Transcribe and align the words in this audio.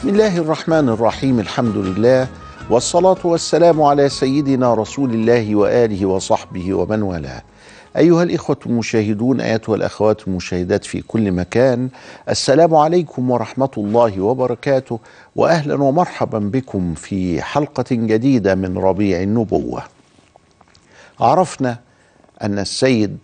بسم 0.00 0.08
الله 0.08 0.36
الرحمن 0.38 0.88
الرحيم 0.88 1.40
الحمد 1.40 1.76
لله 1.76 2.28
والصلاة 2.70 3.16
والسلام 3.24 3.82
على 3.82 4.08
سيدنا 4.08 4.74
رسول 4.74 5.14
الله 5.14 5.56
وآله 5.56 6.06
وصحبه 6.06 6.74
ومن 6.74 7.02
والاه. 7.02 7.42
أيها 7.96 8.22
الإخوة 8.22 8.56
المشاهدون 8.66 9.40
أيتها 9.40 9.74
الأخوات 9.74 10.28
المشاهدات 10.28 10.84
في 10.84 11.02
كل 11.02 11.32
مكان 11.32 11.88
السلام 12.28 12.74
عليكم 12.74 13.30
ورحمة 13.30 13.70
الله 13.76 14.20
وبركاته 14.20 14.98
وأهلا 15.36 15.82
ومرحبا 15.82 16.38
بكم 16.38 16.94
في 16.94 17.42
حلقة 17.42 17.86
جديدة 17.90 18.54
من 18.54 18.78
ربيع 18.78 19.22
النبوة. 19.22 19.82
عرفنا 21.20 21.78
أن 22.42 22.58
السيد 22.58 23.18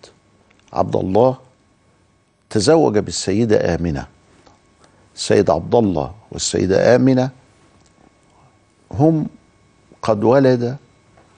عبد 0.72 0.96
الله 0.96 1.36
تزوج 2.50 2.98
بالسيدة 2.98 3.74
آمنة. 3.74 4.06
السيد 5.16 5.50
عبد 5.50 5.74
الله 5.74 6.10
والسيدة 6.36 6.96
آمنة 6.96 7.30
هم 8.92 9.26
قد 10.02 10.24
ولد 10.24 10.76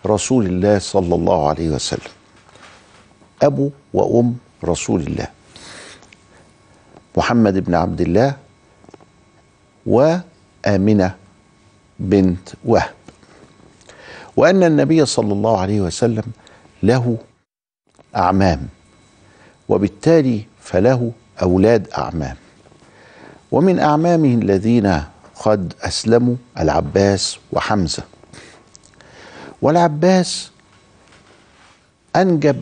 رسول 0.07 0.47
الله 0.47 0.79
صلى 0.79 1.15
الله 1.15 1.49
عليه 1.49 1.71
وسلم. 1.71 2.11
أبو 3.43 3.71
وأم 3.95 4.37
رسول 4.65 5.01
الله. 5.01 5.29
محمد 7.17 7.59
بن 7.59 7.75
عبد 7.75 8.01
الله 8.01 8.37
وآمنة 9.87 11.15
بنت 11.99 12.49
وهب. 12.65 12.95
وأن 14.37 14.63
النبي 14.63 15.07
صلى 15.07 15.33
الله 15.33 15.61
عليه 15.61 15.81
وسلم 15.81 16.27
له 16.83 17.19
أعمام 18.17 18.69
وبالتالي 19.69 20.45
فله 20.61 21.13
أولاد 21.43 21.89
أعمام. 21.99 22.37
ومن 23.53 23.79
أعمامه 23.79 24.35
الذين 24.35 25.03
قد 25.41 25.75
أسلموا 25.83 26.35
العباس 26.59 27.39
وحمزة. 27.53 28.03
والعباس 29.63 30.51
أنجب 32.17 32.61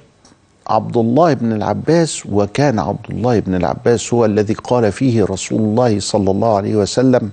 عبد 0.67 0.97
الله 0.97 1.33
بن 1.33 1.53
العباس 1.53 2.27
وكان 2.27 2.79
عبد 2.79 3.11
الله 3.11 3.39
بن 3.41 3.55
العباس 3.55 4.15
هو 4.15 4.25
الذي 4.25 4.55
قال 4.55 4.93
فيه 4.93 5.25
رسول 5.25 5.61
الله 5.61 6.01
صلى 6.01 6.31
الله 6.31 6.57
عليه 6.57 6.77
وسلم 6.77 7.31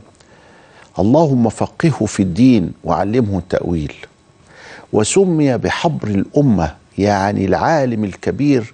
اللهم 1.00 1.50
فقهه 1.50 2.06
في 2.06 2.24
الدين 2.24 2.74
وعلمه 2.84 3.38
التأويل. 3.40 3.94
وسمي 4.94 5.58
بحبر 5.58 6.08
الأمة 6.08 6.76
يعني 6.98 7.46
العالم 7.46 8.04
الكبير 8.04 8.74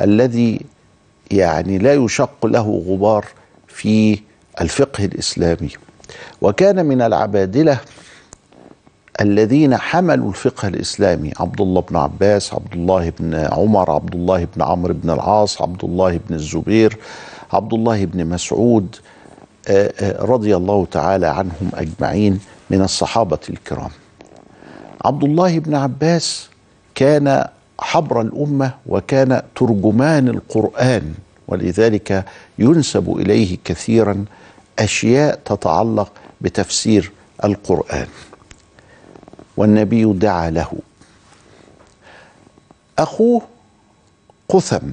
الذي 0.00 0.60
يعني 1.30 1.78
لا 1.78 1.94
يشق 1.94 2.46
له 2.46 2.84
غبار 2.88 3.26
في 3.74 4.20
الفقه 4.60 5.04
الإسلامي. 5.04 5.70
وكان 6.42 6.86
من 6.86 7.02
العبادلة 7.02 7.78
الذين 9.20 9.76
حملوا 9.76 10.28
الفقه 10.28 10.68
الإسلامي 10.68 11.32
عبد 11.40 11.60
الله 11.60 11.80
بن 11.80 11.96
عباس 11.96 12.54
عبد 12.54 12.72
الله 12.72 13.12
بن 13.18 13.34
عمر 13.34 13.90
عبد 13.90 14.14
الله 14.14 14.44
بن 14.56 14.62
عمرو 14.62 14.94
بن 14.94 15.10
العاص 15.10 15.62
عبد 15.62 15.84
الله 15.84 16.20
بن 16.28 16.34
الزبير 16.34 16.98
عبد 17.52 17.74
الله 17.74 18.04
بن 18.04 18.26
مسعود 18.26 18.96
رضي 20.20 20.56
الله 20.56 20.86
تعالى 20.90 21.26
عنهم 21.26 21.70
أجمعين 21.74 22.40
من 22.70 22.82
الصحابة 22.82 23.38
الكرام. 23.50 23.90
عبد 25.04 25.24
الله 25.24 25.58
بن 25.58 25.74
عباس 25.74 26.48
كان 26.94 27.46
حبر 27.80 28.20
الأمة 28.20 28.74
وكان 28.86 29.42
ترجمان 29.54 30.28
القرآن. 30.28 31.14
ولذلك 31.52 32.24
ينسب 32.58 33.16
إليه 33.16 33.58
كثيرا 33.64 34.24
أشياء 34.78 35.40
تتعلق 35.44 36.12
بتفسير 36.40 37.12
القرآن. 37.44 38.06
والنبي 39.56 40.12
دعا 40.12 40.50
له. 40.50 40.72
أخوه 42.98 43.42
قثم 44.48 44.86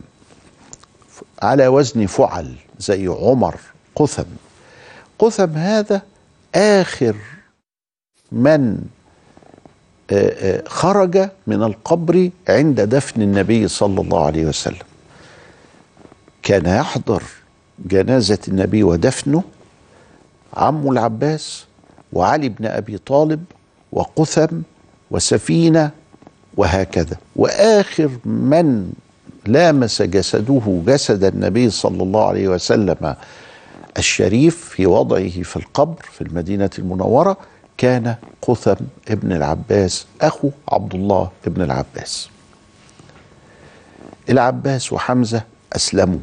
على 1.42 1.68
وزن 1.68 2.06
فعل 2.06 2.56
زي 2.80 3.08
عمر 3.08 3.56
قثم. 3.96 4.30
قثم 5.20 5.52
هذا 5.56 6.02
آخر 6.56 7.16
من 8.32 8.78
خرج 10.68 11.30
من 11.48 11.64
القبر 11.64 12.30
عند 12.50 12.82
دفن 12.82 13.22
النبي 13.22 13.68
صلى 13.68 14.02
الله 14.02 14.26
عليه 14.26 14.46
وسلم. 14.46 14.89
كان 16.50 16.66
يحضر 16.66 17.24
جنازة 17.86 18.38
النبي 18.48 18.84
ودفنه 18.84 19.44
عمه 20.54 20.92
العباس 20.92 21.66
وعلي 22.14 22.50
بن 22.50 22.66
أبي 22.66 22.98
طالب 22.98 23.44
وقثم 23.92 24.58
وسفينة 25.12 25.92
وهكذا. 26.58 27.18
وآخر 27.36 28.10
من 28.26 28.92
لامس 29.46 30.02
جسده 30.02 30.82
جسد 30.88 31.24
النبي 31.24 31.70
صلى 31.70 32.04
الله 32.04 32.28
عليه 32.28 32.48
وسلم 32.48 33.16
الشريف 33.98 34.70
في 34.70 34.86
وضعه 34.86 35.44
في 35.44 35.56
القبر 35.58 36.06
في 36.14 36.22
المدينة 36.22 36.70
المنورة 36.80 37.38
كان 37.78 38.16
قثم 38.42 38.76
ابن 39.10 39.32
العباس 39.32 40.06
أخو 40.22 40.50
عبد 40.72 40.96
الله 40.96 41.30
ابن 41.48 41.62
العباس. 41.62 42.30
العباس 44.30 44.94
وحمزة 44.94 45.42
أسلموا. 45.76 46.20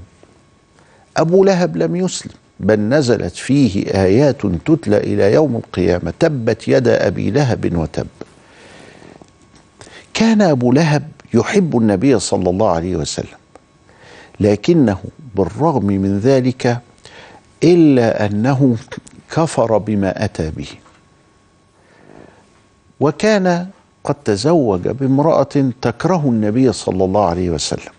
أبو 1.17 1.45
لهب 1.45 1.77
لم 1.77 1.97
يسلم 1.97 2.33
بل 2.61 2.81
نزلت 2.81 3.37
فيه 3.37 3.87
آيات 3.87 4.47
تتلى 4.47 4.97
إلى 4.97 5.33
يوم 5.33 5.57
القيامة 5.57 6.13
تبت 6.21 6.69
يد 6.69 6.89
أبي 6.89 7.31
لهب 7.31 7.77
وتب. 7.77 8.07
كان 10.15 10.43
أبو 10.43 10.73
لهب 10.73 11.09
يحب 11.35 11.79
النبي 11.79 12.19
صلى 12.19 12.51
الله 12.51 12.71
عليه 12.71 12.97
وسلم 12.97 13.39
لكنه 14.41 14.99
بالرغم 15.35 15.87
من 15.87 16.19
ذلك 16.19 16.79
إلا 17.65 18.27
أنه 18.27 18.77
كفر 19.31 19.79
بما 19.79 20.25
أتى 20.25 20.51
به. 20.51 20.69
وكان 23.01 23.67
قد 24.05 24.15
تزوج 24.25 24.89
بامرأة 24.89 25.71
تكره 25.83 26.23
النبي 26.27 26.73
صلى 26.73 27.05
الله 27.05 27.25
عليه 27.25 27.51
وسلم. 27.51 27.93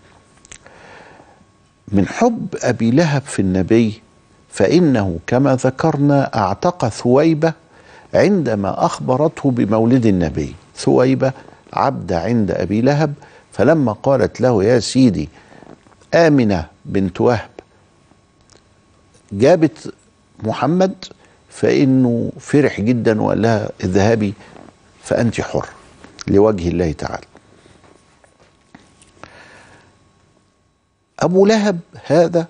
من 1.92 2.08
حب 2.08 2.56
أبي 2.62 2.92
لهب 2.92 3.22
في 3.22 3.40
النبي 3.42 4.02
فإنه 4.50 5.20
كما 5.28 5.56
ذكرنا 5.56 6.36
أعتق 6.36 6.88
ثويبة 6.88 7.54
عندما 8.14 8.86
أخبرته 8.86 9.52
بمولد 9.52 10.06
النبي. 10.06 10.56
ثويبة 10.76 11.32
عبد 11.74 12.14
عند 12.14 12.52
أبي 12.52 12.82
لهب 12.82 13.14
فلما 13.54 13.92
قالت 13.92 14.42
له 14.42 14.64
يا 14.64 14.80
سيدي 14.80 15.30
آمنة 16.14 16.66
بنت 16.86 17.22
وهب 17.22 17.50
جابت 19.32 19.94
محمد 20.44 21.06
فإنه 21.50 22.32
فرح 22.40 22.82
جدا 22.82 23.22
وقال 23.22 23.42
لها 23.42 23.70
اذهبي 23.84 24.34
فأنت 25.04 25.42
حر 25.42 25.68
لوجه 26.28 26.68
الله 26.68 26.92
تعالى. 26.92 27.26
أبو 31.20 31.46
لهب 31.46 31.80
هذا 32.06 32.48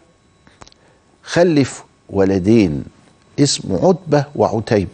خلف 1.23 1.83
ولدين 2.09 2.83
اسمه 3.39 3.87
عتبة 3.87 4.25
وعتيبة. 4.35 4.91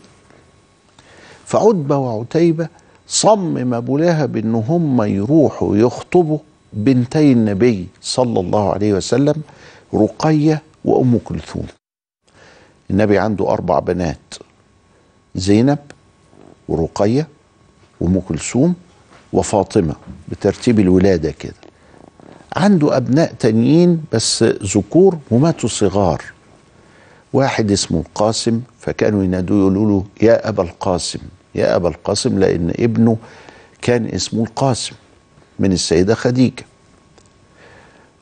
فعتبة 1.46 1.98
وعتيبة 1.98 2.68
صمم 3.08 3.74
أبو 3.74 3.98
لهب 3.98 4.38
إن 4.38 4.56
هم 4.56 5.02
يروحوا 5.02 5.78
يخطبوا 5.78 6.38
بنتي 6.74 7.32
النبي 7.32 7.88
صلى 8.02 8.40
الله 8.40 8.74
عليه 8.74 8.94
وسلم 8.94 9.42
رقية 9.94 10.62
وأم 10.86 11.20
كلثوم. 11.26 11.68
النبي 12.92 13.20
عنده 13.20 13.50
أربع 13.50 13.80
بنات 13.80 14.34
زينب 15.36 15.80
ورقية 16.68 17.28
وأم 18.02 18.20
كلثوم 18.20 18.76
وفاطمة 19.34 19.96
بترتيب 20.30 20.80
الولادة 20.80 21.32
كده. 21.32 21.63
عنده 22.56 22.98
أبناء 22.98 23.34
تانيين 23.40 24.04
بس 24.12 24.44
ذكور 24.44 25.18
وماتوا 25.32 25.70
صغار. 25.70 26.22
واحد 27.34 27.72
اسمه 27.72 28.00
القاسم 28.00 28.62
فكانوا 28.80 29.24
ينادوه 29.24 29.60
يقولوا 29.60 29.86
له 29.90 30.06
يا 30.22 30.50
أبا 30.50 30.64
القاسم 30.64 31.20
يا 31.56 31.76
أبا 31.76 31.90
القاسم 31.90 32.40
لأن 32.40 32.74
ابنه 32.80 33.18
كان 33.82 34.06
اسمه 34.06 34.44
القاسم 34.44 34.96
من 35.60 35.72
السيدة 35.72 36.16
خديجة. 36.16 36.66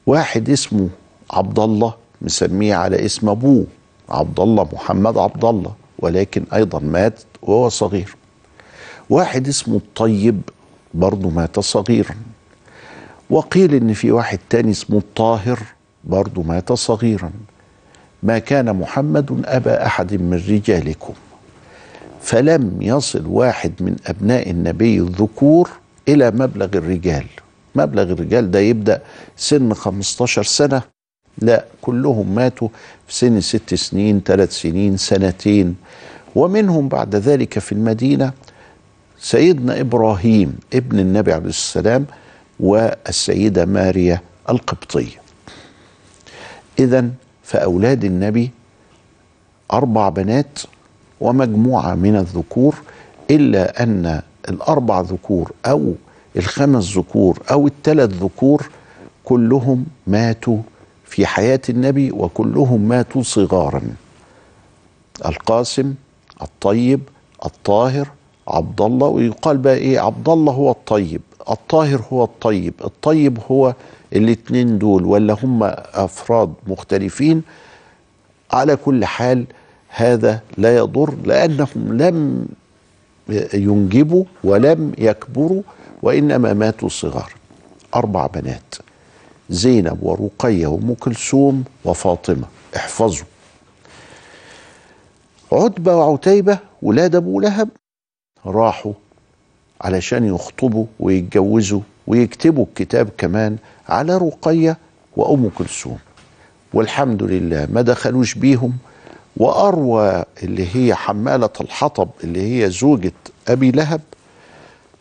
واحد 0.06 0.50
اسمه 0.50 0.89
عبد 1.31 1.60
الله 1.60 1.94
مسميه 2.22 2.75
على 2.75 3.06
اسم 3.06 3.30
أبوه 3.30 3.66
عبد 4.10 4.39
الله 4.39 4.68
محمد 4.74 5.18
عبد 5.18 5.45
الله 5.45 5.74
ولكن 6.00 6.44
أيضا 6.54 6.80
مات 6.80 7.19
وهو 7.42 7.69
صغير. 7.69 8.16
واحد 9.10 9.48
اسمه 9.48 9.75
الطيب 9.75 10.42
برضه 10.94 11.30
مات 11.30 11.60
صغيرا. 11.60 12.16
وقيل 13.31 13.74
إن 13.75 13.94
في 13.94 14.12
واحد 14.12 14.39
تاني 14.50 14.72
اسمه 14.72 14.98
الطاهر 14.98 15.60
برضه 16.04 16.44
مات 16.44 16.74
صغيرا. 16.74 17.31
ما 18.24 18.39
كان 18.39 18.75
محمد 18.75 19.42
أبا 19.45 19.86
أحد 19.86 20.13
من 20.13 20.33
رجالكم. 20.50 21.13
فلم 22.22 22.78
يصل 22.81 23.25
واحد 23.25 23.72
من 23.80 23.95
أبناء 24.06 24.50
النبي 24.50 25.00
الذكور 25.00 25.69
إلى 26.07 26.31
مبلغ 26.31 26.69
الرجال. 26.75 27.25
مبلغ 27.75 28.04
الرجال 28.04 28.51
ده 28.51 28.60
يبدأ 28.60 29.01
سن 29.38 29.74
15 29.74 30.44
سنة. 30.44 30.81
لا 31.38 31.66
كلهم 31.81 32.36
ماتوا 32.36 32.68
في 33.07 33.16
سن 33.16 33.42
ست 33.42 33.74
سنين 33.74 34.22
ثلاث 34.25 34.51
سنين 34.62 34.98
سنتين. 34.98 35.75
ومنهم 36.36 36.88
بعد 36.88 37.16
ذلك 37.16 37.60
في 37.60 37.72
المدينة 37.72 38.31
سيدنا 39.19 39.80
إبراهيم 39.80 40.57
ابن 40.74 41.00
النبي 41.00 41.34
عليه 41.34 41.45
السلام 41.50 42.06
والسيدة 42.62 43.66
ماريا 43.66 44.22
القبطيه 44.50 45.22
اذا 46.80 47.10
فأولاد 47.44 48.04
النبي 48.04 48.52
أربع 49.74 50.10
بنات 50.10 50.60
ومجموعة 51.19 51.96
من 51.96 52.16
الذكور 52.16 52.75
إلا 53.31 53.84
أن 53.84 54.22
الأربع 54.50 55.02
ذكور 55.02 55.52
أو 55.66 55.94
الخمس 56.38 56.98
ذكور 56.98 57.40
أو 57.52 57.68
الثلاث 57.68 58.10
ذكور 58.10 58.69
كلهم 59.24 59.86
ماتوا 60.08 60.58
في 61.06 61.25
حياة 61.25 61.62
النبي 61.69 62.12
وكلهم 62.12 62.81
ماتوا 62.81 63.24
صغارا. 63.24 63.81
القاسم 65.25 65.94
الطيب 66.42 67.02
الطاهر 67.46 68.08
عبد 68.48 68.81
الله 68.81 69.08
ويقال 69.08 69.58
بقى 69.58 69.75
إيه؟ 69.75 70.00
عبد 70.00 70.30
الله 70.30 70.54
هو 70.54 70.72
الطيب. 70.72 71.22
الطاهر 71.49 72.01
هو 72.13 72.23
الطيب 72.23 72.73
الطيب 72.83 73.38
هو 73.51 73.73
الاثنين 74.13 74.77
دول 74.77 75.05
ولا 75.05 75.38
هم 75.43 75.63
أفراد 75.93 76.53
مختلفين؟ 76.67 77.41
على 78.51 78.75
كل 78.75 79.05
حال 79.05 79.45
هذا 79.89 80.41
لا 80.57 80.77
يضر 80.77 81.13
لأنهم 81.25 81.97
لم 81.97 82.47
ينجبوا 83.53 84.23
ولم 84.43 84.93
يكبروا 84.97 85.61
وإنما 86.03 86.53
ماتوا 86.53 86.89
صغار 86.89 87.33
أربع 87.95 88.27
بنات 88.27 88.75
زينب 89.49 90.03
ورقيه 90.03 90.67
وأم 90.67 90.93
كلثوم 90.93 91.63
وفاطمة. 91.85 92.47
احفظوا. 92.75 93.25
عتبة 95.51 95.95
وعتيبة 95.95 96.59
ولاد 96.81 97.15
أبو 97.15 97.39
لهب 97.39 97.69
راحوا 98.45 98.93
علشان 99.81 100.25
يخطبوا 100.36 100.86
ويتجوزوا 101.00 101.81
ويكتبوا 102.07 102.66
الكتاب 102.66 103.10
كمان 103.18 103.57
على 103.89 104.18
رقية 104.18 104.78
وأم 105.18 105.50
كلثوم. 105.57 105.98
والحمد 106.74 107.24
لله 107.24 107.68
ما 107.72 107.81
دخلوش 107.81 108.33
بيهم 108.36 108.74
وأروى 109.38 110.24
اللي 110.44 110.68
هي 110.75 110.95
حمالة 110.95 111.50
الحطب 111.62 112.10
اللي 112.24 112.42
هي 112.63 112.69
زوجة 112.69 113.12
أبي 113.48 113.72
لهب 113.72 114.01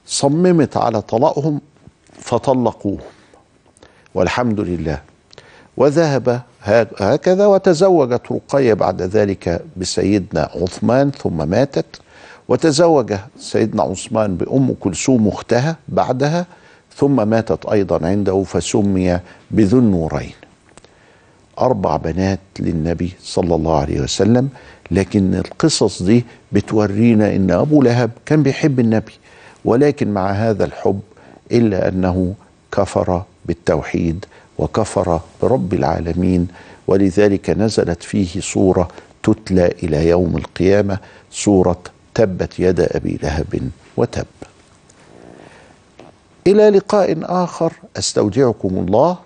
صممت 0.07 0.77
على 0.77 1.03
طلاقهم 1.03 1.61
فطلقوهم. 2.13 2.99
والحمد 4.15 4.61
لله. 4.61 5.01
وذهب 5.77 6.41
هكذا 6.99 7.47
وتزوجت 7.47 8.33
رقية 8.33 8.75
بعد 8.75 9.03
ذلك 9.03 9.65
بسيدنا 9.77 10.51
عثمان 10.55 11.11
ثم 11.11 11.49
ماتت. 11.49 12.01
وتزوج 12.51 13.15
سيدنا 13.39 13.83
عثمان 13.83 14.37
بأم 14.37 14.75
كلثوم 14.81 15.29
أختها 15.29 15.77
بعدها 15.89 16.47
ثم 16.97 17.29
ماتت 17.29 17.67
أيضا 17.67 18.07
عنده 18.07 18.43
فسمي 18.43 19.21
بذو 19.51 19.79
النورين. 19.79 20.33
أربع 21.61 21.97
بنات 21.97 22.39
للنبي 22.61 23.13
صلى 23.23 23.55
الله 23.55 23.77
عليه 23.81 24.01
وسلم 24.01 24.49
لكن 24.91 25.35
القصص 25.35 26.03
دي 26.03 26.25
بتورينا 26.53 27.37
إن 27.37 27.51
أبو 27.51 27.83
لهب 27.83 28.11
كان 28.27 28.43
بيحب 28.43 28.81
النبي 28.81 29.13
ولكن 29.65 30.09
مع 30.11 30.31
هذا 30.31 30.65
الحب 30.65 31.01
إلا 31.53 31.89
أنه 31.89 32.35
كفر 32.73 33.23
بالتوحيد 33.47 34.25
وكفر 34.59 35.21
برب 35.43 35.75
العالمين 35.75 36.49
ولذلك 36.87 37.51
نزلت 37.51 38.03
فيه 38.03 38.41
سورة 38.41 38.89
تتلى 39.23 39.67
إلى 39.83 40.09
يوم 40.09 40.37
القيامة 40.37 40.99
سورة 41.31 41.79
تبت 42.15 42.61
يد 42.61 42.81
أبي 42.81 43.19
لهب 43.23 43.71
وتب. 43.97 44.27
إلى 46.47 46.71
لقاء 46.71 47.19
آخر 47.23 47.73
أستودعكم 47.97 48.69
الله 48.69 49.19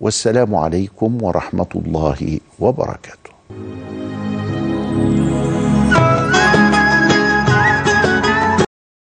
والسلام 0.00 0.54
عليكم 0.54 1.22
ورحمة 1.22 1.72
الله 1.74 2.40
وبركاته. 2.60 3.30